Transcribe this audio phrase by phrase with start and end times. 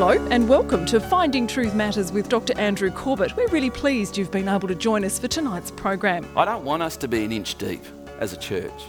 [0.00, 2.56] Hello, and welcome to Finding Truth Matters with Dr.
[2.56, 3.36] Andrew Corbett.
[3.36, 6.24] We're really pleased you've been able to join us for tonight's program.
[6.36, 7.82] I don't want us to be an inch deep
[8.20, 8.80] as a church.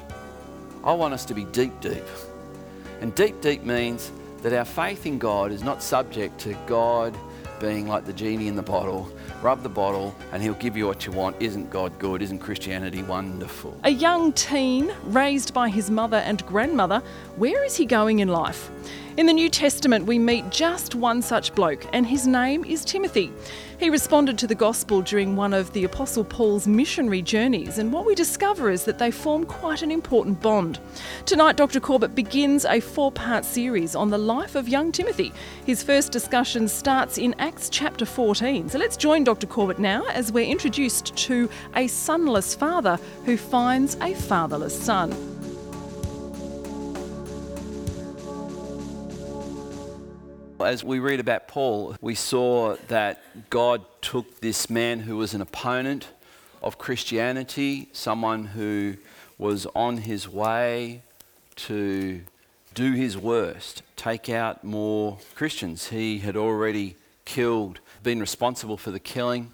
[0.83, 2.03] I want us to be deep, deep.
[3.01, 4.11] And deep, deep means
[4.43, 7.17] that our faith in God is not subject to God
[7.59, 9.11] being like the genie in the bottle.
[9.41, 11.35] Rub the bottle and he'll give you what you want.
[11.39, 12.21] Isn't God good?
[12.21, 13.79] Isn't Christianity wonderful?
[13.83, 17.01] A young teen raised by his mother and grandmother,
[17.37, 18.69] where is he going in life?
[19.15, 23.31] In the New Testament, we meet just one such bloke, and his name is Timothy.
[23.79, 28.05] He responded to the gospel during one of the Apostle Paul's missionary journeys, and what
[28.05, 30.81] we discover is that they form quite an important bond.
[31.25, 31.79] Tonight, Dr.
[31.79, 35.31] Corbett begins a four part series on the life of young Timothy.
[35.65, 38.67] His first discussion starts in Acts chapter 14.
[38.67, 39.47] So let's join Dr.
[39.47, 45.38] Corbett now as we're introduced to a sonless father who finds a fatherless son.
[50.61, 55.39] As we read about Paul, we saw that God took this man who was an
[55.39, 56.09] opponent
[56.61, 58.97] of Christianity, someone who
[59.37, 61.01] was on his way
[61.55, 62.21] to
[62.73, 65.87] do his worst, take out more Christians.
[65.87, 69.53] He had already killed, been responsible for the killing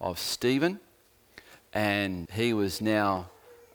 [0.00, 0.78] of Stephen,
[1.74, 3.26] and he was now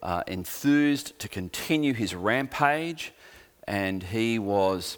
[0.02, 3.12] uh, enthused to continue his rampage,
[3.68, 4.98] and he was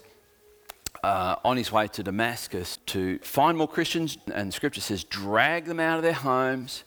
[1.05, 5.79] uh, on his way to Damascus to find more Christians, and Scripture says, drag them
[5.79, 6.83] out of their homes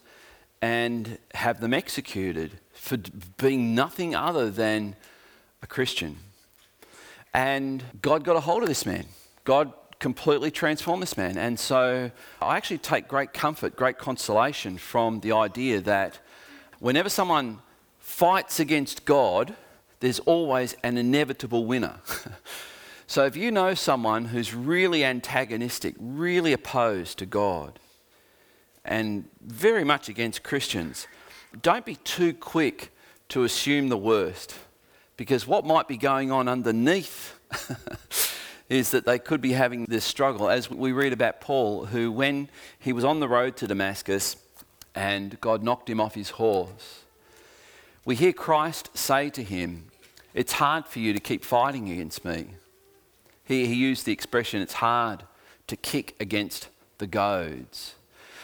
[0.61, 2.97] and have them executed for
[3.37, 4.97] being nothing other than
[5.63, 6.17] a Christian.
[7.33, 9.05] And God got a hold of this man.
[9.45, 11.37] God completely transformed this man.
[11.37, 16.19] And so I actually take great comfort, great consolation from the idea that
[16.79, 17.59] whenever someone
[17.99, 19.55] fights against God,
[20.01, 22.01] there's always an inevitable winner.
[23.09, 27.79] So if you know someone who's really antagonistic, really opposed to God,
[28.85, 31.07] and very much against Christians,
[31.59, 32.91] don't be too quick
[33.29, 34.59] to assume the worst.
[35.17, 37.33] Because what might be going on underneath
[38.69, 40.47] is that they could be having this struggle.
[40.47, 42.47] As we read about Paul, who, when
[42.77, 44.35] he was on the road to Damascus
[44.93, 47.05] and God knocked him off his horse,
[48.05, 49.85] we hear Christ say to him,
[50.35, 52.49] It's hard for you to keep fighting against me.
[53.49, 55.23] He, he used the expression, it's hard
[55.65, 57.95] to kick against the goads.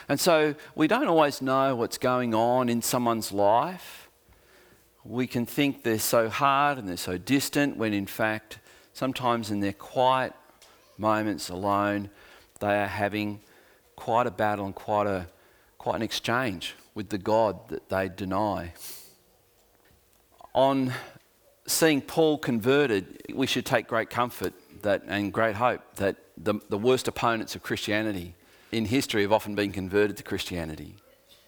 [0.09, 4.09] And so we don't always know what's going on in someone's life.
[5.03, 8.57] We can think they're so hard and they're so distant when, in fact,
[8.93, 10.33] sometimes in their quiet
[10.97, 12.09] moments alone,
[12.59, 13.41] they are having
[13.95, 15.27] quite a battle and quite, a,
[15.77, 18.73] quite an exchange with the God that they deny.
[20.55, 20.91] On
[21.67, 26.77] seeing Paul converted, we should take great comfort that, and great hope that the, the
[26.77, 28.35] worst opponents of Christianity
[28.71, 30.95] in history have often been converted to Christianity.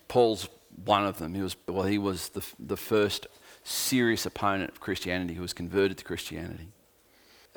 [0.07, 0.47] Paul's
[0.85, 1.33] one of them.
[1.33, 3.27] He was, well, he was the, the first
[3.63, 6.69] serious opponent of Christianity who was converted to Christianity.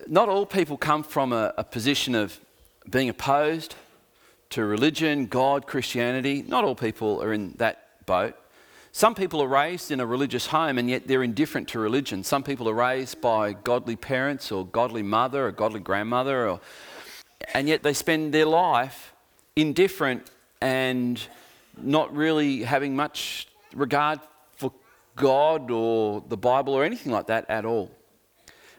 [0.06, 2.40] Not all people come from a, a position of
[2.88, 3.74] being opposed
[4.50, 6.42] to religion, God, Christianity.
[6.42, 8.34] Not all people are in that boat.
[8.92, 12.24] Some people are raised in a religious home and yet they're indifferent to religion.
[12.24, 16.60] Some people are raised by godly parents or godly mother or godly grandmother, or,
[17.54, 19.12] and yet they spend their life
[19.54, 20.30] indifferent
[20.60, 21.20] and
[21.80, 24.18] not really having much regard
[24.56, 24.72] for
[25.14, 27.92] God or the Bible or anything like that at all.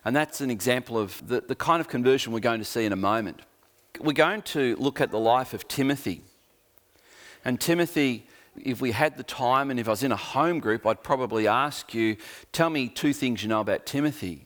[0.04, 2.92] And that's an example of the, the kind of conversion we're going to see in
[2.92, 3.40] a moment.
[4.00, 6.22] We're going to look at the life of Timothy.
[7.46, 8.26] And Timothy
[8.57, 11.47] if we had the time and if I was in a home group, I'd probably
[11.47, 12.17] ask you,
[12.51, 14.45] tell me two things you know about Timothy.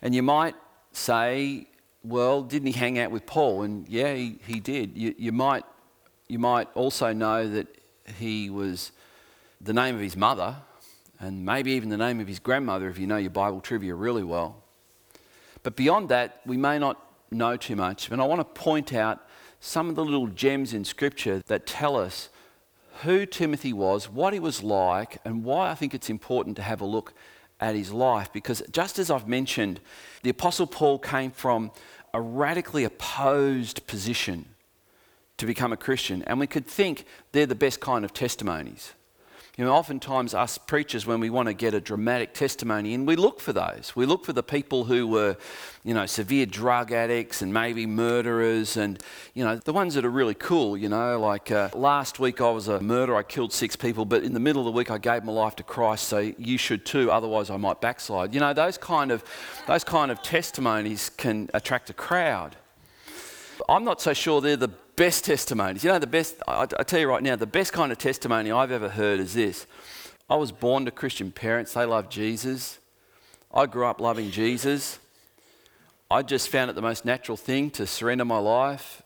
[0.00, 0.54] And you might
[0.92, 1.66] say,
[2.02, 3.62] well, didn't he hang out with Paul?
[3.62, 4.96] And yeah, he, he did.
[4.96, 5.64] You, you, might,
[6.28, 7.66] you might also know that
[8.18, 8.92] he was
[9.60, 10.56] the name of his mother
[11.20, 14.24] and maybe even the name of his grandmother if you know your Bible trivia really
[14.24, 14.62] well.
[15.62, 17.00] But beyond that, we may not
[17.30, 18.10] know too much.
[18.10, 19.26] And I want to point out
[19.60, 22.28] some of the little gems in Scripture that tell us
[23.02, 26.80] who Timothy was, what he was like, and why I think it's important to have
[26.80, 27.12] a look
[27.60, 28.32] at his life.
[28.32, 29.80] Because just as I've mentioned,
[30.22, 31.70] the Apostle Paul came from
[32.12, 34.46] a radically opposed position
[35.36, 38.92] to become a Christian, and we could think they're the best kind of testimonies.
[39.56, 43.14] You know, oftentimes us preachers, when we want to get a dramatic testimony in, we
[43.14, 43.92] look for those.
[43.94, 45.36] We look for the people who were,
[45.84, 49.00] you know, severe drug addicts and maybe murderers and,
[49.32, 52.50] you know, the ones that are really cool, you know, like uh, last week I
[52.50, 54.98] was a murderer, I killed six people, but in the middle of the week I
[54.98, 58.34] gave my life to Christ, so you should too, otherwise I might backslide.
[58.34, 59.22] You know, those kind of,
[59.68, 62.56] those kind of testimonies can attract a crowd.
[63.68, 65.84] I'm not so sure they're the best testimonies.
[65.84, 68.52] You know, the best, I, I tell you right now, the best kind of testimony
[68.52, 69.66] I've ever heard is this.
[70.28, 72.78] I was born to Christian parents, they love Jesus.
[73.52, 74.98] I grew up loving Jesus.
[76.10, 79.02] I just found it the most natural thing to surrender my life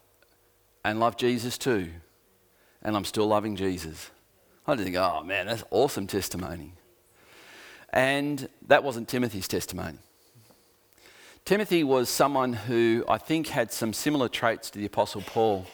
[0.85, 1.91] and love Jesus too.
[2.83, 4.11] And I'm still loving Jesus.
[4.67, 6.73] I just think, oh man, that's awesome testimony.
[7.91, 9.99] And that wasn't Timothy's testimony.
[11.49, 15.65] Timothy was someone who I think had some similar traits to the Apostle Paul.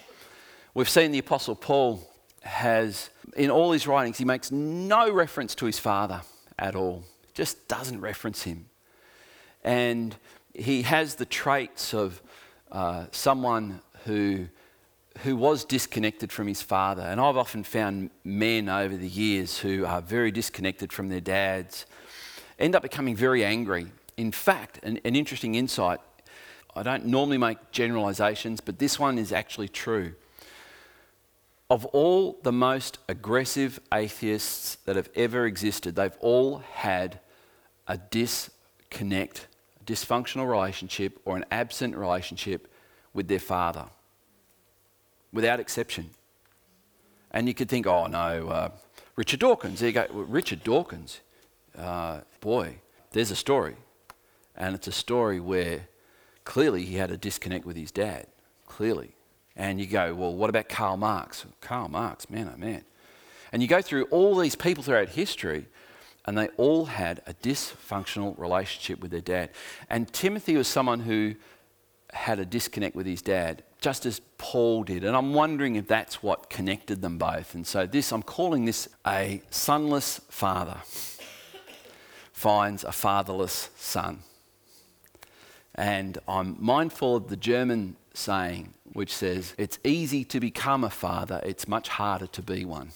[0.72, 2.08] We've seen the Apostle Paul
[2.42, 6.20] has, in all his writings, he makes no reference to his father
[6.60, 7.02] at all,
[7.34, 8.66] just doesn't reference him.
[9.64, 10.14] And
[10.54, 12.22] he has the traits of
[12.70, 14.46] uh, someone who,
[15.24, 17.02] who was disconnected from his father.
[17.02, 21.84] And I've often found men over the years who are very disconnected from their dads
[22.60, 23.88] end up becoming very angry.
[24.16, 26.00] In fact, an, an interesting insight
[26.76, 30.14] I don't normally make generalizations, but this one is actually true.
[31.70, 37.20] Of all the most aggressive atheists that have ever existed, they've all had
[37.86, 39.46] a disconnect,
[39.80, 42.66] a dysfunctional relationship, or an absent relationship
[43.12, 43.86] with their father,
[45.32, 46.10] without exception.
[47.30, 48.68] And you could think, oh no, uh,
[49.14, 49.78] Richard Dawkins.
[49.78, 51.20] There you go, Richard Dawkins
[51.78, 52.76] uh, boy,
[53.12, 53.76] there's a story.
[54.56, 55.88] And it's a story where
[56.44, 58.26] clearly he had a disconnect with his dad,
[58.66, 59.14] clearly.
[59.56, 61.44] And you go, well, what about Karl Marx?
[61.60, 62.84] Karl Marx, man, oh man.
[63.52, 65.66] And you go through all these people throughout history,
[66.24, 69.50] and they all had a dysfunctional relationship with their dad.
[69.88, 71.34] And Timothy was someone who
[72.12, 75.04] had a disconnect with his dad, just as Paul did.
[75.04, 77.54] And I'm wondering if that's what connected them both.
[77.54, 80.78] And so, this, I'm calling this a sonless father
[82.32, 84.18] finds a fatherless son.
[85.74, 91.40] And I'm mindful of the German saying, which says, It's easy to become a father,
[91.44, 92.90] it's much harder to be one.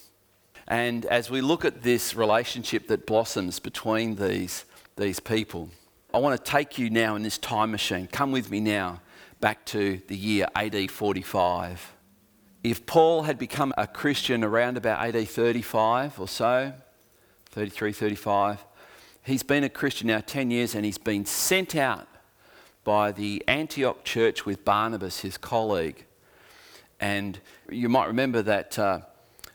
[0.67, 4.65] And as we look at this relationship that blossoms between these,
[4.97, 5.71] these people,
[6.13, 8.07] I want to take you now in this time machine.
[8.07, 9.01] Come with me now
[9.41, 11.95] back to the year AD 45.
[12.63, 16.73] If Paul had become a Christian around about AD 35 or so,
[17.51, 18.65] 33, 35,
[19.23, 22.09] he's been a Christian now 10 years and he's been sent out
[22.89, 26.07] by the Antioch church with Barnabas, his colleague.
[26.99, 27.39] And
[27.69, 29.01] you might remember that uh,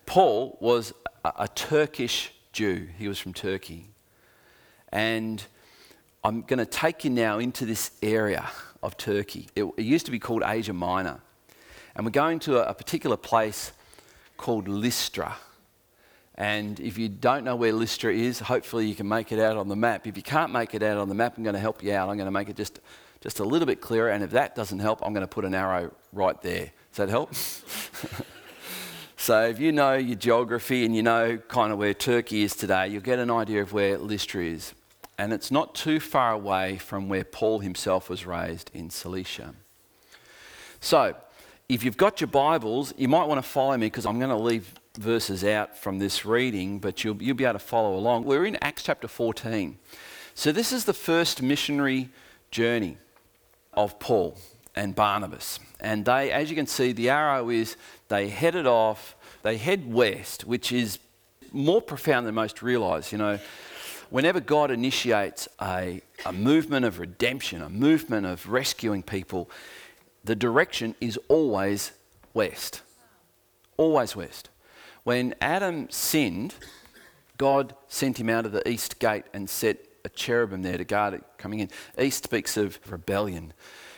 [0.05, 0.93] Paul was
[1.25, 3.87] a, a Turkish Jew, he was from Turkey.
[4.91, 5.43] And
[6.23, 8.47] I'm going to take you now into this area
[8.83, 9.47] of Turkey.
[9.55, 11.19] It, it, used to be called Asia Minor.
[11.95, 13.71] And we're going to a, a particular place
[14.37, 15.37] called Lystra.
[16.35, 19.69] And if you don't know where Lystra is, hopefully you can make it out on
[19.69, 20.05] the map.
[20.05, 22.09] If you can't make it out on the map, I'm going to help you out.
[22.09, 22.79] I'm going to make it just,
[23.23, 24.09] just a little bit clearer.
[24.09, 26.71] And if that doesn't help, I'm going to put an arrow right there.
[26.91, 27.33] Does that help?
[29.17, 32.89] so if you know your geography and you know kind of where Turkey is today,
[32.89, 34.73] you'll get an idea of where Lystra is.
[35.17, 39.53] And it's not too far away from where Paul himself was raised in Cilicia.
[40.81, 41.15] So,
[41.69, 44.35] if you've got your Bibles, you might want to follow me because I'm going to
[44.35, 48.25] leave verses out from this reading, but you'll, you'll be able to follow along.
[48.25, 49.77] We're in Acts chapter 14.
[50.35, 52.09] So, this is the first missionary
[52.51, 52.97] journey
[53.75, 54.37] of Paul
[54.75, 55.59] and Barnabas.
[55.79, 57.75] And they, as you can see, the arrow is
[58.07, 60.99] they headed off, they head west, which is
[61.51, 63.11] more profound than most realize.
[63.11, 63.39] You know,
[64.09, 69.49] whenever God initiates a, a movement of redemption, a movement of rescuing people,
[70.23, 71.91] the direction is always
[72.33, 72.81] west.
[73.77, 74.49] Always west.
[75.03, 76.55] When Adam sinned,
[77.37, 81.13] God sent him out of the east gate and set a cherubim there to guard
[81.13, 81.69] it coming in.
[81.99, 83.53] East speaks of rebellion,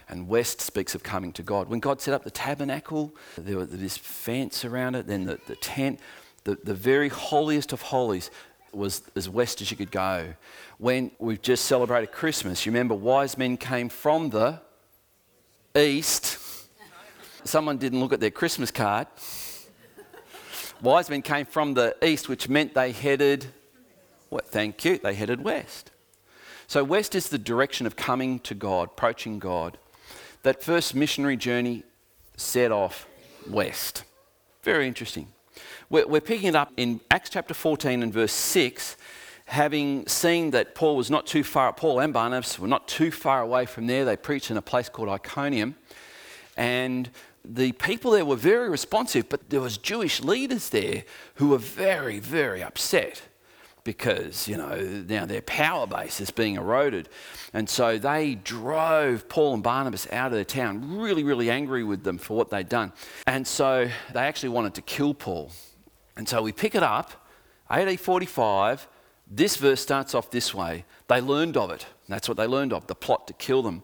[0.08, 1.68] and west speaks of coming to God.
[1.70, 5.56] When God set up the tabernacle, there was this fence around it, then the, the
[5.56, 6.00] tent,
[6.44, 8.30] the, the very holiest of holies
[8.72, 10.34] was as west as you could go.
[10.78, 14.60] When we've just celebrated Christmas, you remember wise men came from the
[15.76, 16.40] east.
[17.46, 19.08] Someone didn't look at their Christmas card
[20.82, 23.48] wise men came from the east, which meant they headed,
[24.30, 25.92] what, thank you, they headed west.
[26.68, 29.78] So, west is the direction of coming to God, approaching God.
[30.44, 31.84] That first missionary journey
[32.38, 33.08] set off
[33.50, 34.04] west.
[34.64, 35.28] Very interesting.
[35.90, 38.98] We're, we're picking it up in Acts chapter 14 and verse 6,
[39.46, 43.42] having seen that Paul was not too far, Paul and Barnabas were not too far
[43.42, 44.04] away from there.
[44.04, 45.76] They preached in a place called Iconium.
[46.58, 47.10] And
[47.44, 51.04] the people there were very responsive, but there was Jewish leaders there
[51.36, 53.22] who were very, very upset
[53.86, 54.76] because, you know,
[55.08, 57.08] now their power base is being eroded.
[57.54, 62.04] And so they drove Paul and Barnabas out of the town, really, really angry with
[62.04, 62.92] them for what they'd done.
[63.28, 65.52] And so they actually wanted to kill Paul.
[66.18, 67.28] And so we pick it up,
[67.70, 68.88] AD 45.
[69.30, 70.86] This verse starts off this way.
[71.08, 71.86] They learned of it.
[72.10, 73.84] That's what they learned of, the plot to kill them.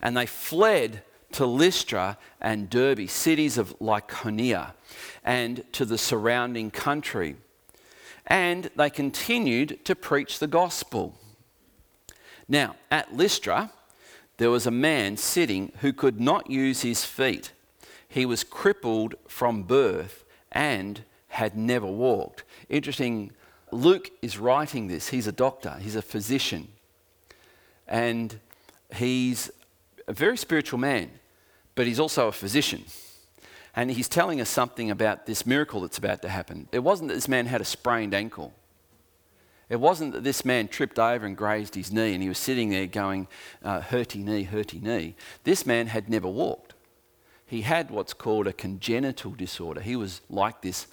[0.00, 4.72] And they fled to Lystra and Derbe, cities of Lycaonia,
[5.24, 7.36] and to the surrounding country.
[8.26, 11.14] And they continued to preach the gospel.
[12.48, 13.72] Now, at Lystra,
[14.36, 17.52] there was a man sitting who could not use his feet.
[18.08, 22.44] He was crippled from birth and had never walked.
[22.68, 23.32] Interesting,
[23.70, 25.08] Luke is writing this.
[25.08, 26.68] He's a doctor, he's a physician,
[27.88, 28.38] and
[28.94, 29.50] he's
[30.06, 31.10] a very spiritual man
[31.74, 32.84] but he's also a physician.
[33.74, 36.68] And he's telling us something about this miracle that's about to happen.
[36.72, 38.52] It wasn't that this man had a sprained ankle.
[39.70, 42.68] It wasn't that this man tripped over and grazed his knee and he was sitting
[42.68, 43.28] there going,
[43.64, 45.14] uh, hurty knee, hurty knee.
[45.44, 46.74] This man had never walked.
[47.46, 49.80] He had what's called a congenital disorder.
[49.80, 50.86] He was like this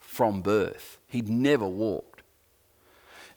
[0.00, 0.98] from birth.
[1.08, 2.22] He'd never walked.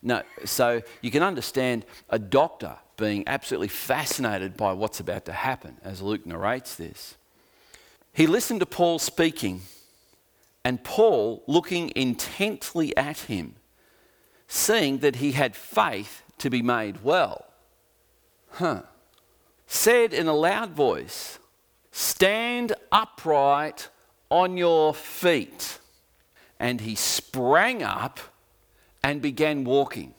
[0.02, 5.78] No, so you can understand a doctor being absolutely fascinated by what's about to happen
[5.84, 7.16] as Luke narrates this.
[8.16, 9.64] He listened to Paul speaking,
[10.64, 13.56] and Paul, looking intently at him,
[14.48, 17.46] seeing that he had faith to be made well,
[18.52, 18.84] huh,
[19.68, 21.40] said in a loud voice,
[21.92, 23.90] Stand upright
[24.30, 25.80] on your feet.
[26.58, 28.22] And he sprang up
[29.04, 30.14] and began walking.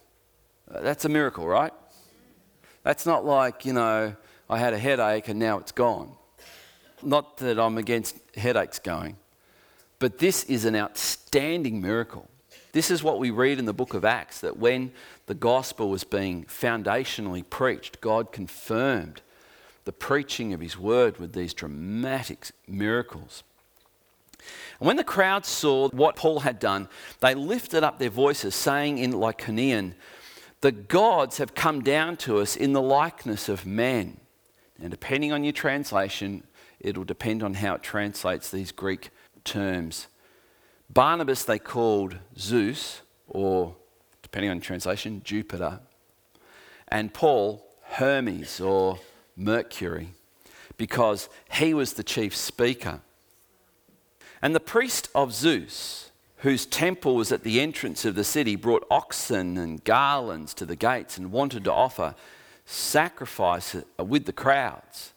[0.71, 1.73] Uh, that's a miracle, right?
[2.83, 4.17] That's not like, you know,
[4.50, 6.12] I had a headache and now it's gone.
[7.06, 9.16] Not that I'm against headaches going,
[10.00, 12.28] but this is an outstanding miracle.
[12.72, 14.90] This is what we read in the book of Acts that when
[15.26, 19.22] the gospel was being foundationally preached, God confirmed
[19.84, 23.44] the preaching of his word with these dramatic miracles.
[24.80, 26.88] And when the crowd saw what Paul had done,
[27.20, 29.94] they lifted up their voices, saying in Lycaonian,
[30.60, 34.18] the gods have come down to us in the likeness of men.
[34.82, 36.42] And depending on your translation,
[36.80, 39.11] it'll depend on how it translates these Greek
[39.45, 40.09] terms.
[40.90, 43.76] Barnabas they called Zeus, or
[44.23, 45.80] depending on translation, Jupiter.
[46.88, 48.99] And Paul, Hermes, or
[49.37, 50.09] Mercury,
[50.76, 53.00] because he was the chief speaker.
[54.42, 58.87] And the priest of Zeus, whose temple was at the entrance of the city, brought
[58.90, 62.14] oxen and garlands to the gates and wanted to offer
[62.66, 65.12] sacrifice uh, with the crowds.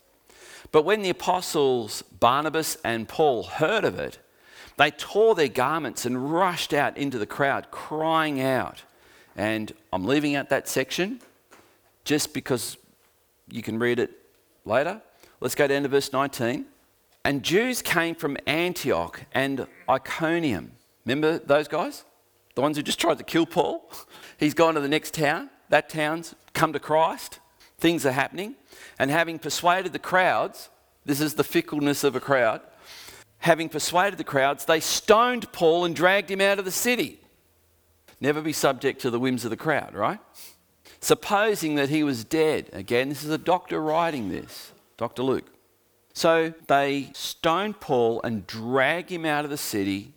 [0.72, 4.20] But when the apostles Barnabas and Paul heard of it,
[4.78, 8.84] they tore their garments and rushed out into the crowd, crying out.
[9.36, 11.22] And I'm leaving out that section
[12.06, 12.78] just because
[13.52, 14.12] you can read it
[14.66, 15.02] later.
[15.42, 16.66] Let's go down to verse 19.
[17.26, 20.72] And Jews came from Antioch and Iconium
[21.10, 22.04] Remember those guys?
[22.54, 23.92] The ones who just tried to kill Paul?
[24.38, 25.50] He's gone to the next town.
[25.70, 27.40] That town's come to Christ.
[27.80, 28.56] Things are happening.
[28.98, 30.70] And having persuaded the crowds,
[31.06, 32.62] this is the fickleness of a crowd,
[33.40, 37.20] having persuaded the crowds, they stoned Paul and dragged him out of the city.
[38.22, 40.20] Never be subject to the whims of the crowd, right?
[41.00, 42.70] Supposing that he was dead.
[42.74, 45.24] Again, this is a doctor writing this, Dr.
[45.24, 45.48] Luke.
[46.14, 50.14] So they stoned Paul and dragged him out of the city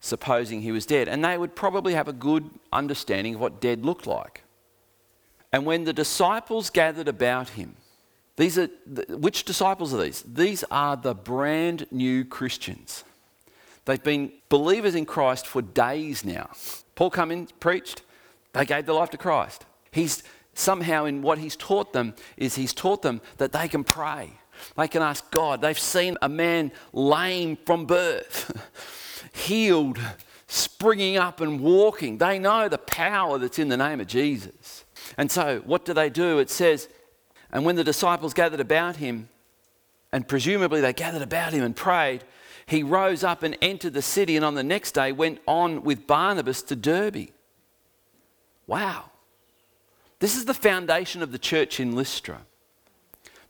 [0.00, 1.08] supposing he was dead.
[1.08, 4.42] And they would probably have a good understanding of what dead looked like.
[5.52, 7.76] And when the disciples gathered about him,
[8.36, 8.68] these are
[9.08, 10.22] which disciples are these?
[10.22, 13.04] These are the brand new Christians.
[13.84, 16.50] They've been believers in Christ for days now.
[16.94, 18.02] Paul come in, preached,
[18.52, 19.66] they gave their life to Christ.
[19.90, 20.22] He's
[20.54, 24.30] somehow in what he's taught them is he's taught them that they can pray.
[24.76, 25.60] They can ask God.
[25.60, 28.52] They've seen a man lame from birth.
[29.32, 29.98] healed,
[30.46, 32.18] springing up and walking.
[32.18, 34.84] They know the power that's in the name of Jesus.
[35.16, 36.38] And so, what do they do?
[36.38, 36.88] It says,
[37.52, 39.28] and when the disciples gathered about him,
[40.12, 42.24] and presumably they gathered about him and prayed,
[42.66, 46.06] he rose up and entered the city, and on the next day went on with
[46.06, 47.28] Barnabas to Derbe.
[48.66, 49.10] Wow.
[50.20, 52.42] This is the foundation of the church in Lystra.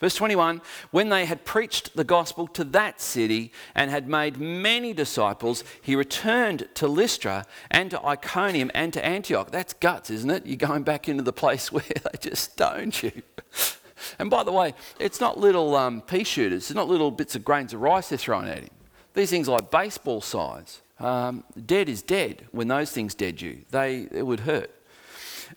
[0.03, 4.93] Verse 21 When they had preached the gospel to that city and had made many
[4.93, 9.53] disciples, he returned to Lystra and to Iconium and to Antioch.
[9.53, 10.45] That's guts, isn't it?
[10.45, 13.23] You're going back into the place where they just stoned you.
[14.19, 17.45] And by the way, it's not little um, pea shooters, it's not little bits of
[17.45, 18.71] grains of rice they're throwing at him.
[19.15, 20.83] These things are like baseball size.
[20.99, 23.61] Um, dead is dead when those things dead you.
[23.71, 24.71] They, it would hurt.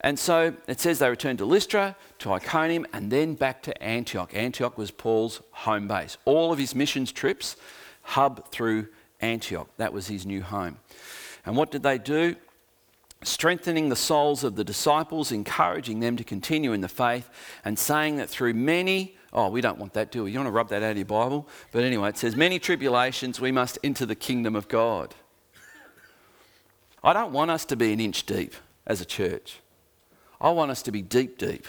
[0.05, 4.35] And so it says they returned to Lystra, to Iconium, and then back to Antioch.
[4.35, 6.17] Antioch was Paul's home base.
[6.25, 7.55] All of his missions trips
[8.03, 8.87] hub through
[9.19, 9.67] Antioch.
[9.77, 10.77] That was his new home.
[11.43, 12.35] And what did they do?
[13.23, 17.27] Strengthening the souls of the disciples, encouraging them to continue in the faith,
[17.65, 20.31] and saying that through many, oh, we don't want that, do we?
[20.33, 21.47] You want to rub that out of your Bible?
[21.71, 25.15] But anyway, it says, many tribulations we must enter the kingdom of God.
[27.03, 28.53] I don't want us to be an inch deep
[28.85, 29.61] as a church.
[30.45, 31.65] I want us to be deep, deep.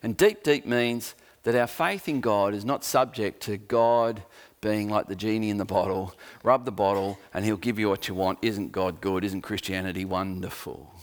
[0.00, 4.22] And deep, deep means that our faith in God is not subject to God
[4.60, 6.14] being like the genie in the bottle.
[6.44, 8.38] Rub the bottle and he'll give you what you want.
[8.42, 9.24] Isn't God good?
[9.24, 10.94] Isn't Christianity wonderful?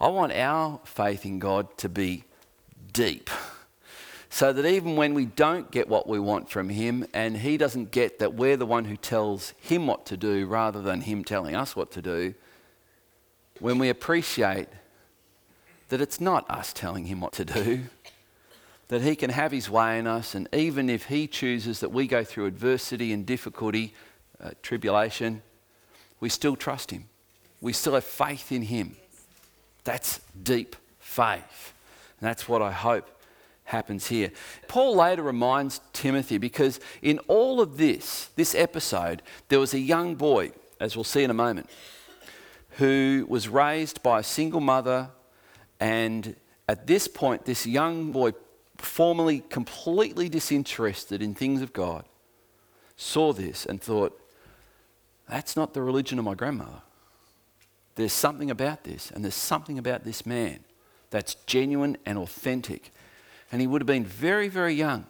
[0.00, 2.24] I want our faith in God to be
[2.92, 3.30] deep.
[4.30, 7.92] So that even when we don't get what we want from Him and He doesn't
[7.92, 11.54] get that we're the one who tells Him what to do rather than Him telling
[11.54, 12.34] us what to do,
[13.60, 14.66] when we appreciate
[15.90, 17.82] that it's not us telling Him what to do,
[18.88, 20.34] that He can have His way in us.
[20.34, 23.94] And even if He chooses that we go through adversity and difficulty,
[24.42, 25.42] uh, tribulation,
[26.18, 27.04] we still trust Him.
[27.60, 28.96] We still have faith in Him.
[29.84, 31.74] That's deep faith.
[32.20, 33.08] And that's what I hope
[33.64, 34.30] happens here.
[34.68, 40.16] Paul later reminds Timothy because in all of this, this episode, there was a young
[40.16, 41.70] boy, as we'll see in a moment,
[42.78, 45.10] who was raised by a single mother.
[45.80, 46.36] And
[46.68, 48.32] at this point, this young boy
[48.76, 52.04] formerly completely disinterested in things of God,
[52.96, 54.18] saw this and thought,
[55.28, 56.82] that's not the religion of my grandmother.
[57.94, 60.60] There's something about this, and there's something about this man
[61.10, 62.92] that's genuine and authentic.
[63.52, 65.06] And he would have been very, very young.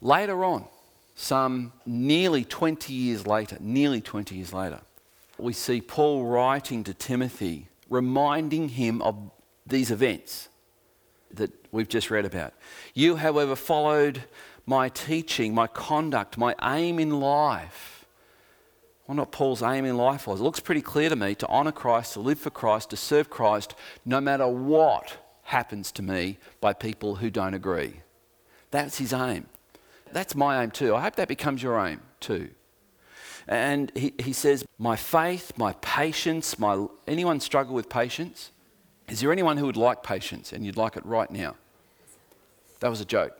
[0.00, 0.66] Later on,
[1.14, 4.80] some nearly 20 years later, nearly 20 years later,
[5.38, 9.30] we see Paul writing to Timothy, reminding him of
[9.66, 10.48] these events
[11.32, 12.54] that we've just read about.
[12.94, 14.24] You, however, followed
[14.64, 18.04] my teaching, my conduct, my aim in life.
[19.06, 20.40] Well, not Paul's aim in life was.
[20.40, 23.30] It looks pretty clear to me to honour Christ, to live for Christ, to serve
[23.30, 23.74] Christ,
[24.04, 28.00] no matter what happens to me by people who don't agree.
[28.72, 29.46] That's his aim.
[30.12, 30.94] That's my aim too.
[30.94, 32.50] I hope that becomes your aim too.
[33.46, 38.50] And he, he says, My faith, my patience, my anyone struggle with patience?
[39.08, 41.54] Is there anyone who would like patience and you'd like it right now?
[42.80, 43.38] That was a joke.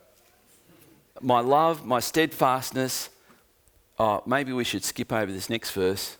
[1.21, 3.11] My love, my steadfastness.
[3.99, 6.17] Oh, maybe we should skip over this next verse.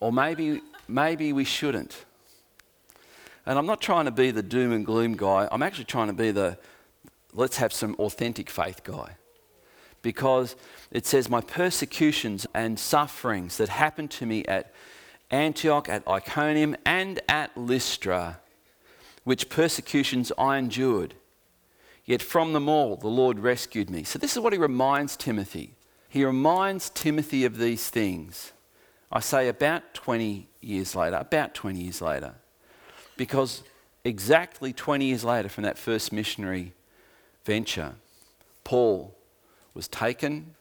[0.00, 2.04] Or maybe, maybe we shouldn't.
[3.46, 5.48] And I'm not trying to be the doom and gloom guy.
[5.50, 6.58] I'm actually trying to be the
[7.32, 9.16] let's have some authentic faith guy.
[10.00, 10.56] Because
[10.90, 14.72] it says, My persecutions and sufferings that happened to me at
[15.32, 18.38] Antioch, at Iconium, and at Lystra,
[19.24, 21.14] which persecutions I endured.
[22.04, 24.04] Yet from them all the Lord rescued me.
[24.04, 25.74] So, this is what he reminds Timothy.
[26.08, 28.52] He reminds Timothy of these things.
[29.10, 32.34] I say about 20 years later, about 20 years later,
[33.16, 33.62] because
[34.04, 36.72] exactly 20 years later from that first missionary
[37.44, 37.94] venture,
[38.64, 39.14] Paul
[39.74, 40.54] was taken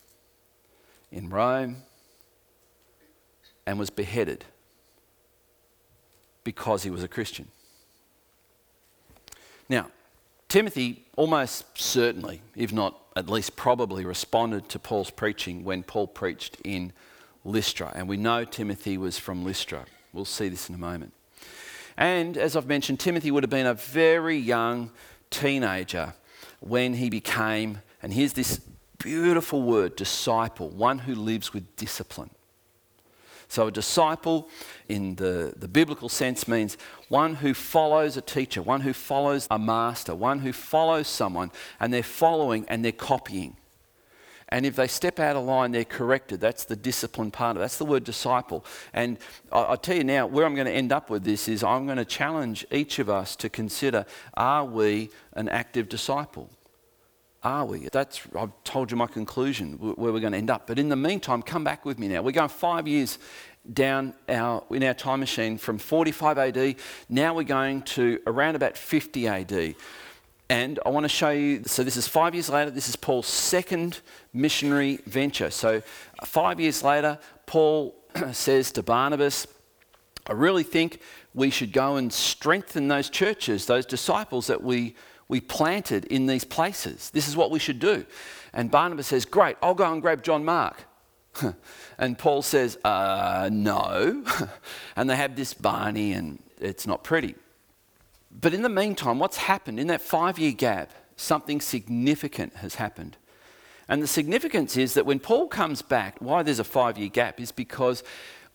[1.11, 1.83] in Rome
[3.65, 4.45] and was beheaded
[6.43, 7.47] because he was a Christian.
[9.69, 9.87] Now,
[10.49, 16.57] Timothy almost certainly, if not at least probably, responded to Paul's preaching when Paul preached
[16.63, 16.91] in
[17.45, 17.91] Lystra.
[17.95, 19.85] And we know Timothy was from Lystra.
[20.13, 21.13] We'll see this in a moment.
[21.97, 24.91] And as I've mentioned, Timothy would have been a very young
[25.29, 26.13] teenager
[26.59, 28.59] when he became, and here's this
[28.97, 32.29] beautiful word, disciple, one who lives with discipline.
[33.51, 34.47] So, a disciple
[34.87, 36.77] in the, the biblical sense means
[37.09, 41.93] one who follows a teacher, one who follows a master, one who follows someone and
[41.93, 43.57] they're following and they're copying.
[44.47, 46.39] And if they step out of line, they're corrected.
[46.39, 47.63] That's the discipline part of it.
[47.63, 48.63] That's the word disciple.
[48.93, 49.17] And
[49.51, 51.85] I, will tell you now, where I'm going to end up with this is I'm
[51.85, 56.49] going to challenge each of us to consider are we an active disciple?
[57.43, 57.89] Are we?
[57.91, 60.67] That's, I've told you my conclusion, where we're going to end up.
[60.67, 62.21] But in the meantime, come back with me now.
[62.21, 63.17] We're going five years
[63.71, 66.75] down our, in our time machine from 45 AD.
[67.09, 69.75] Now we're going to around about 50 AD.
[70.49, 73.27] And I want to show you, so this is five years later, this is Paul's
[73.27, 74.01] second
[74.33, 75.49] missionary venture.
[75.49, 75.81] So
[76.19, 77.95] uh, five years later, Paul
[78.33, 79.47] says to Barnabas,
[80.27, 80.99] I really think
[81.33, 84.95] we should go and strengthen those churches, those disciples that we
[85.31, 87.09] we planted in these places.
[87.11, 88.05] This is what we should do.
[88.51, 90.83] And Barnabas says, Great, I'll go and grab John Mark.
[91.97, 94.25] and Paul says, uh, No.
[94.97, 97.35] and they have this Barney, and it's not pretty.
[98.29, 103.15] But in the meantime, what's happened in that five year gap, something significant has happened.
[103.87, 107.39] And the significance is that when Paul comes back, why there's a five year gap
[107.39, 108.03] is because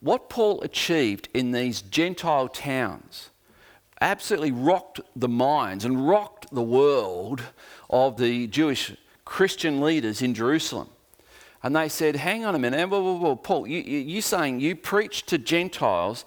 [0.00, 3.30] what Paul achieved in these Gentile towns
[4.00, 7.42] absolutely rocked the minds and rocked the world
[7.88, 10.88] of the Jewish Christian leaders in Jerusalem.
[11.62, 14.60] And they said, Hang on a minute, whoa, whoa, whoa, Paul, you, you, you saying
[14.60, 16.24] you preached to Gentiles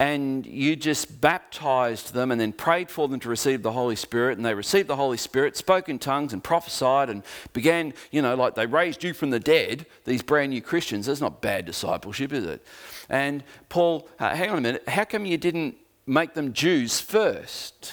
[0.00, 4.36] and you just baptized them and then prayed for them to receive the Holy Spirit,
[4.36, 8.36] and they received the Holy Spirit, spoke in tongues, and prophesied, and began, you know,
[8.36, 11.06] like they raised you from the dead, these brand new Christians.
[11.06, 12.64] That's not bad discipleship, is it?
[13.08, 15.74] And Paul, uh, hang on a minute, how come you didn't
[16.08, 17.92] make them Jews first?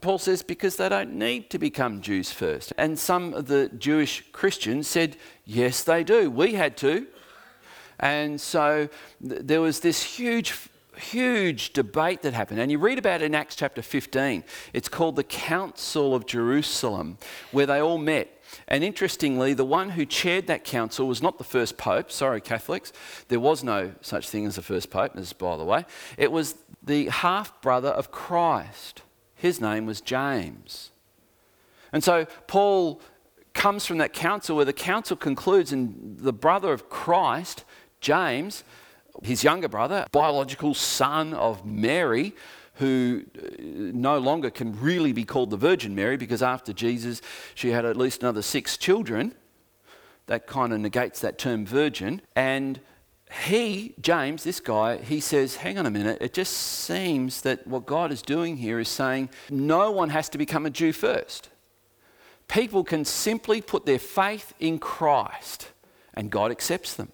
[0.00, 2.72] Paul says, because they don't need to become Jews first.
[2.78, 6.30] And some of the Jewish Christians said, yes, they do.
[6.30, 7.06] We had to.
[7.98, 8.88] And so
[9.26, 10.54] th- there was this huge,
[10.96, 12.60] huge debate that happened.
[12.60, 14.44] And you read about it in Acts chapter 15.
[14.72, 17.18] It's called the Council of Jerusalem,
[17.50, 18.28] where they all met.
[18.68, 22.10] And interestingly, the one who chaired that council was not the first pope.
[22.10, 22.92] Sorry, Catholics.
[23.28, 25.84] There was no such thing as a first pope, this, by the way.
[26.16, 26.54] It was
[26.88, 29.02] the half brother of Christ.
[29.36, 30.90] His name was James.
[31.92, 33.00] And so Paul
[33.54, 37.64] comes from that council where the council concludes, and the brother of Christ
[38.00, 38.64] James,
[39.22, 42.34] his younger brother, biological son of Mary,
[42.74, 47.20] who uh, no longer can really be called the Virgin Mary because after Jesus
[47.54, 49.34] she had at least another six children.
[50.26, 52.20] That kind of negates that term virgin.
[52.36, 52.80] And
[53.44, 57.86] he, James, this guy, he says, hang on a minute, it just seems that what
[57.86, 61.48] God is doing here is saying no one has to become a Jew first.
[62.48, 65.70] People can simply put their faith in Christ
[66.14, 67.12] and God accepts them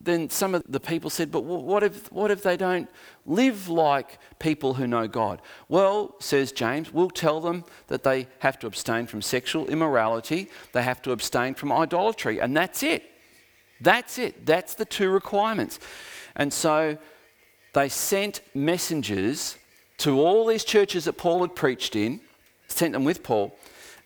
[0.00, 2.88] then some of the people said, But what if, what if they don't
[3.26, 5.42] live like people who know God?
[5.68, 10.82] Well, says James, we'll tell them that they have to abstain from sexual immorality, they
[10.82, 13.10] have to abstain from idolatry, and that's it.
[13.80, 14.44] That's it.
[14.46, 15.78] That's the two requirements.
[16.34, 16.98] And so
[17.74, 19.56] they sent messengers
[19.98, 22.20] to all these churches that Paul had preached in,
[22.68, 23.56] sent them with Paul,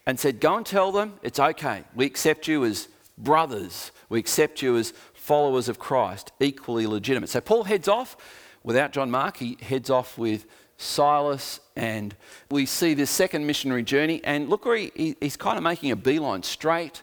[0.07, 1.85] and said, Go and tell them it's okay.
[1.95, 3.93] We accept you as brothers.
[4.09, 7.29] We accept you as followers of Christ equally legitimate.
[7.29, 8.17] So Paul heads off
[8.65, 12.15] without John Mark, he heads off with Silas, and
[12.51, 14.21] we see this second missionary journey.
[14.25, 17.03] And look where he, he's kind of making a beeline straight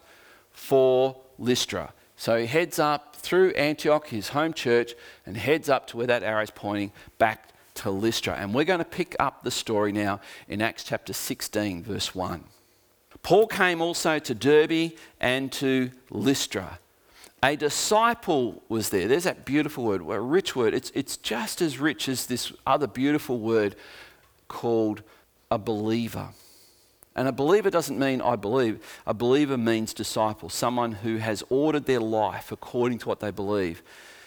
[0.52, 1.92] for Lystra.
[2.20, 4.92] So he heads up through Antioch, his home church,
[5.24, 8.34] and heads up to where that arrow is pointing back to Lystra.
[8.34, 12.44] And we're going to pick up the story now in Acts chapter 16, verse 1.
[13.22, 16.78] Paul came also to Derbe and to Lystra
[17.42, 19.08] a disciple was there.
[19.08, 20.74] There's that beautiful word, a rich word.
[20.74, 23.76] It's, it's just as rich as this other beautiful word
[24.46, 25.02] called
[25.50, 26.28] a believer.
[27.16, 28.80] And a believer doesn't mean I believe.
[29.06, 33.82] A believer means disciple, someone who has ordered their life according to what they believe.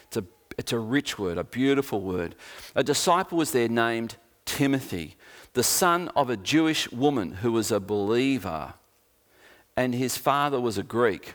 [0.08, 0.24] It's a,
[0.58, 2.34] it's a rich word, a beautiful word.
[2.74, 5.16] A disciple was there named Timothy,
[5.54, 8.74] the son of a Jewish woman who was a believer,
[9.76, 11.34] and his father was a Greek.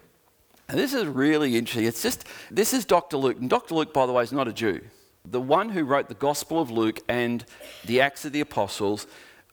[0.67, 1.85] And this is really interesting.
[1.85, 3.17] It's just, this is Dr.
[3.17, 3.39] Luke.
[3.39, 3.73] And Dr.
[3.73, 4.81] Luke, by the way, is not a Jew.
[5.25, 7.43] The one who wrote the Gospel of Luke and
[7.85, 9.07] the Acts of the Apostles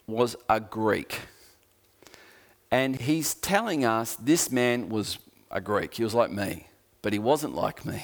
[0.06, 1.20] was a Greek.
[2.76, 5.18] And he's telling us this man was
[5.50, 5.94] a Greek.
[5.94, 6.68] He was like me,
[7.00, 8.02] but he wasn't like me.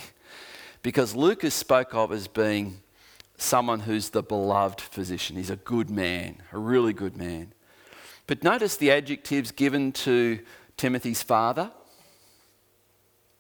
[0.83, 2.81] Because Lucas spoke of as being
[3.37, 5.37] someone who's the beloved physician.
[5.37, 7.53] He's a good man, a really good man.
[8.27, 10.39] But notice the adjectives given to
[10.79, 11.71] Timothy's father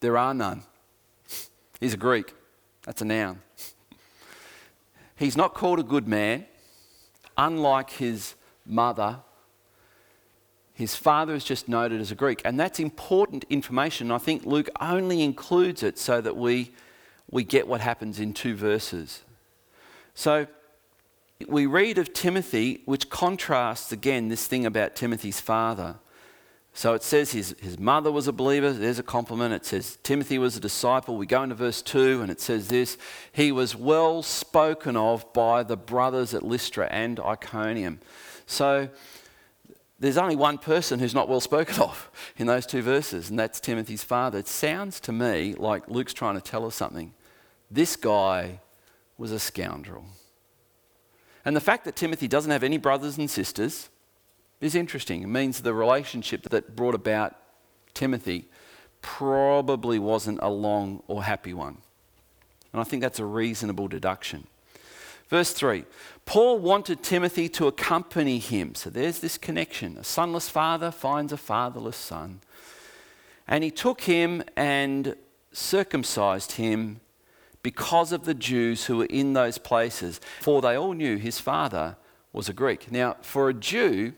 [0.01, 0.64] there are none.
[1.81, 2.35] He's a Greek.
[2.85, 3.40] That's a noun.
[5.16, 6.45] He's not called a good man,
[7.38, 8.35] unlike his
[8.66, 9.21] mother.
[10.83, 12.42] His father is just noted as a Greek.
[12.45, 14.11] And that's important information.
[14.11, 16.73] I think Luke only includes it so that we,
[17.31, 19.23] we get what happens in two verses.
[20.14, 20.49] So
[21.47, 25.95] we read of Timothy, which contrasts again this thing about Timothy's father.
[26.75, 28.73] So it says his, his mother was a believer.
[28.73, 29.55] There's a compliment.
[29.55, 31.16] It says Timothy was a disciple.
[31.16, 32.99] We go into verse 2 and it says this
[33.31, 38.01] He was well spoken of by the brothers at Lystra and Iconium.
[38.47, 38.88] So
[40.03, 43.61] there's only one person who's not well spoken of in those two verses, and that's
[43.61, 44.38] Timothy's father.
[44.38, 47.15] It sounds to me like Luke's trying to tell us something.
[47.71, 48.59] This guy
[49.17, 50.05] was a scoundrel.
[51.45, 53.91] And the fact that Timothy doesn't have any brothers and sisters
[54.61, 55.23] is interesting.
[55.23, 57.37] It means the relationship that brought about
[57.95, 58.49] Timothy
[59.03, 61.79] probably wasn't a long or happy one.
[62.73, 64.49] And I think that's a reasonable deduction.
[65.33, 65.87] Verse 3
[66.27, 68.75] Paul wanted Timothy to accompany him.
[68.75, 69.97] So there's this connection.
[69.97, 72.40] A sonless father finds a fatherless son.
[73.49, 75.16] And he took him and
[75.51, 77.01] circumcised him
[77.62, 81.97] because of the Jews who were in those places, for they all knew his father
[82.35, 82.92] was a Greek.
[82.92, 84.12] Now, for a Jew,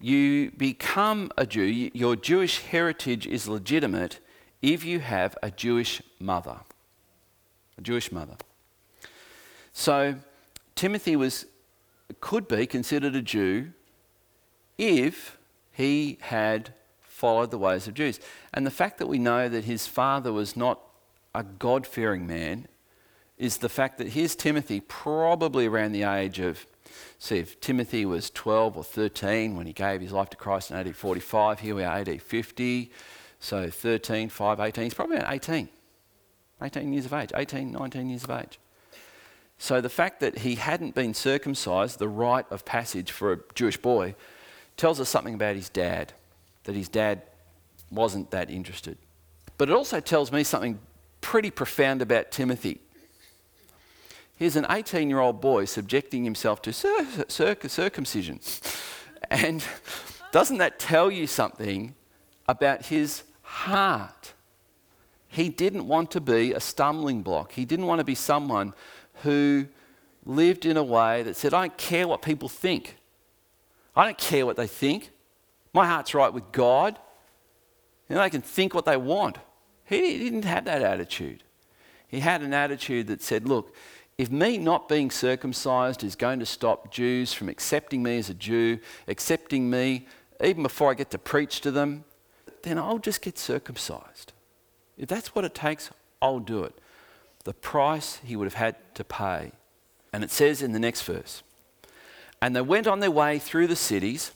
[0.00, 4.18] you become a Jew, your Jewish heritage is legitimate
[4.60, 6.58] if you have a Jewish mother.
[7.78, 8.36] A Jewish mother.
[9.86, 10.16] So,
[10.74, 11.46] Timothy was,
[12.18, 13.70] could be considered a Jew
[14.76, 15.38] if
[15.70, 18.18] he had followed the ways of Jews.
[18.52, 20.80] And the fact that we know that his father was not
[21.36, 22.66] a God fearing man
[23.38, 26.66] is the fact that here's Timothy, probably around the age of,
[27.20, 30.76] see, if Timothy was 12 or 13 when he gave his life to Christ in
[30.76, 32.90] AD 45, here we are, AD 50,
[33.38, 35.68] so 13, 5, 18, he's probably about 18,
[36.60, 38.58] 18 years of age, 18, 19 years of age.
[39.58, 43.76] So the fact that he hadn't been circumcised, the rite of passage for a Jewish
[43.76, 44.14] boy,
[44.76, 46.12] tells us something about his dad,
[46.64, 47.22] that his dad
[47.90, 48.98] wasn't that interested.
[49.58, 50.78] But it also tells me something
[51.20, 52.80] pretty profound about Timothy.
[54.36, 56.72] Here's an 18 year old boy subjecting himself to
[57.28, 58.40] circumcision.
[59.30, 59.64] And
[60.30, 61.94] doesn't that tell you something
[62.46, 64.34] about his heart?
[65.28, 67.52] He didn't want to be a stumbling block.
[67.52, 68.74] He didn't want to be someone
[69.22, 69.66] who
[70.24, 72.96] lived in a way that said, I don't care what people think.
[73.94, 75.10] I don't care what they think.
[75.72, 76.98] My heart's right with God.
[78.08, 79.38] Know, they can think what they want.
[79.84, 81.42] He didn't have that attitude.
[82.08, 83.74] He had an attitude that said, Look,
[84.16, 88.34] if me not being circumcised is going to stop Jews from accepting me as a
[88.34, 90.06] Jew, accepting me
[90.42, 92.04] even before I get to preach to them,
[92.62, 94.32] then I'll just get circumcised.
[94.96, 95.90] If that's what it takes,
[96.22, 96.78] I'll do it.
[97.46, 99.52] The price he would have had to pay.
[100.12, 101.44] And it says in the next verse,
[102.42, 104.32] and they went on their way through the cities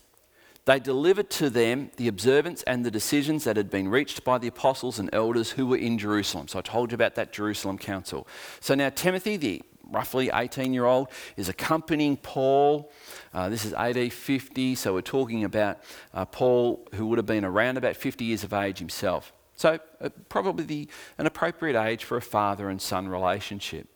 [0.65, 4.47] they delivered to them the observance and the decisions that had been reached by the
[4.47, 6.47] apostles and elders who were in Jerusalem.
[6.47, 8.27] So I told you about that Jerusalem council.
[8.59, 12.91] So now Timothy, the roughly 18 year old, is accompanying Paul.
[13.33, 15.79] Uh, this is AD 50, so we're talking about
[16.13, 19.33] uh, Paul, who would have been around about 50 years of age himself.
[19.61, 20.87] So, uh, probably the,
[21.19, 23.87] an appropriate age for a father and son relationship.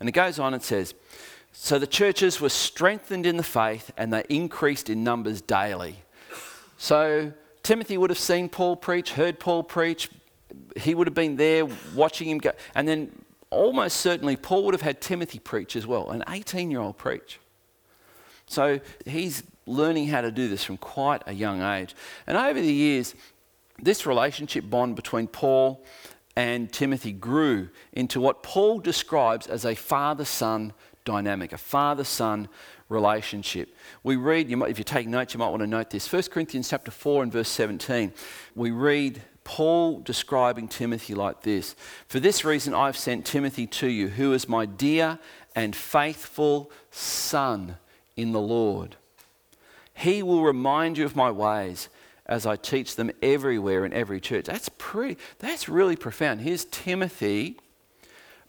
[0.00, 0.94] And it goes on and says,
[1.52, 6.02] so the churches were strengthened in the faith and they increased in numbers daily.
[6.76, 7.32] So
[7.62, 10.10] Timothy would have seen Paul preach, heard Paul preach.
[10.76, 12.50] He would have been there watching him go.
[12.74, 13.12] And then
[13.50, 17.38] almost certainly Paul would have had Timothy preach as well, an 18 year old preach.
[18.46, 21.94] So he's learning how to do this from quite a young age.
[22.26, 23.14] And over the years,
[23.78, 25.84] this relationship bond between Paul
[26.36, 30.72] and Timothy grew into what Paul describes as a father son
[31.04, 32.48] dynamic, a father son
[32.88, 33.74] relationship.
[34.02, 36.10] We read, you might, if you take notes, you might want to note this.
[36.10, 38.12] 1 Corinthians chapter 4 and verse 17.
[38.54, 41.76] We read Paul describing Timothy like this
[42.08, 45.18] For this reason I've sent Timothy to you, who is my dear
[45.54, 47.76] and faithful son
[48.16, 48.96] in the Lord.
[49.92, 51.88] He will remind you of my ways
[52.26, 54.46] as I teach them everywhere in every church.
[54.46, 56.40] That's pretty, that's really profound.
[56.40, 57.58] Here's Timothy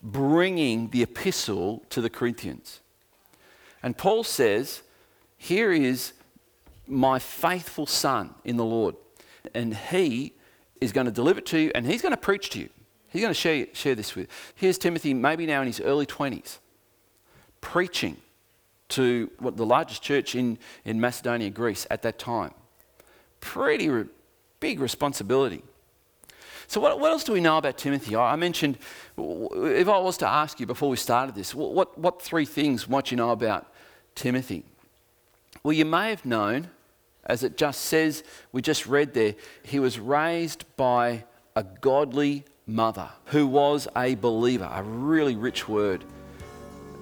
[0.01, 2.79] bringing the epistle to the Corinthians.
[3.83, 4.81] And Paul says,
[5.37, 6.13] Here is
[6.87, 8.95] my faithful son in the Lord.
[9.53, 10.33] And he
[10.79, 12.69] is going to deliver it to you and he's going to preach to you.
[13.09, 14.27] He's going to share, share this with.
[14.55, 16.57] Here's Timothy, maybe now in his early 20s,
[17.61, 18.17] preaching
[18.89, 22.53] to what the largest church in, in Macedonia, Greece at that time.
[23.45, 24.05] Pretty re-
[24.59, 25.61] big responsibility.
[26.67, 28.15] So, what, what else do we know about Timothy?
[28.15, 28.79] I mentioned,
[29.17, 33.11] if I was to ask you before we started this, what, what three things might
[33.11, 33.71] you know about
[34.15, 34.63] Timothy?
[35.61, 36.71] Well, you may have known,
[37.23, 43.09] as it just says, we just read there, he was raised by a godly mother
[43.25, 46.03] who was a believer, a really rich word.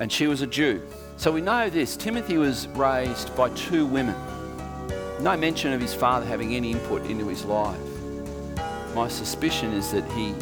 [0.01, 0.81] And she was a Jew.
[1.15, 4.15] So we know this Timothy was raised by two women.
[5.23, 7.79] No mention of his father having any input into his life
[8.93, 10.35] my suspicion is that he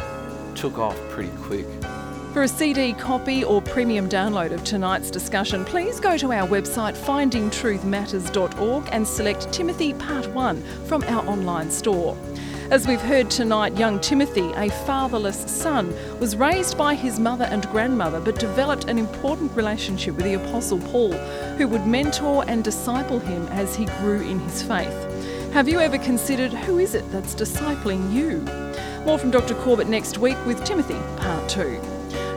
[0.56, 1.66] took off pretty quick.
[2.34, 6.96] For a CD copy or premium download of tonight's discussion, please go to our website
[6.96, 12.16] findingtruthmatters.org and select Timothy Part 1 from our online store.
[12.72, 17.68] As we've heard tonight, young Timothy, a fatherless son, was raised by his mother and
[17.68, 21.12] grandmother but developed an important relationship with the Apostle Paul,
[21.58, 25.52] who would mentor and disciple him as he grew in his faith.
[25.52, 28.40] Have you ever considered who is it that's discipling you?
[29.06, 29.56] More from Dr.
[29.56, 31.78] Corbett next week with Timothy, part two.